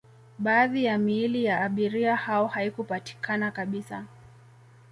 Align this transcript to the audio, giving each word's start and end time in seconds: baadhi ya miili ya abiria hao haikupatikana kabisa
baadhi 0.39 0.83
ya 0.85 0.97
miili 0.97 1.43
ya 1.45 1.61
abiria 1.61 2.15
hao 2.15 2.47
haikupatikana 2.47 3.51
kabisa 3.51 4.05